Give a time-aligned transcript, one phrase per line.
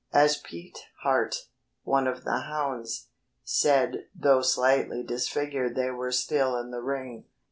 [0.11, 1.35] As Pete Hart,
[1.83, 3.09] one of the hounds,
[3.43, 7.25] said "though slightly disfigured they were still in the ring."